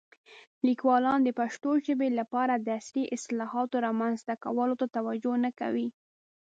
لیکوالان 0.67 1.19
د 1.23 1.29
پښتو 1.39 1.71
ژبې 1.85 2.09
لپاره 2.19 2.53
د 2.55 2.67
عصري 2.79 3.03
اصطلاحاتو 3.15 3.75
رامنځته 3.87 4.33
کولو 4.43 4.73
ته 4.81 4.85
توجه 4.95 5.33
نه 5.45 5.51
کوي. 5.59 5.87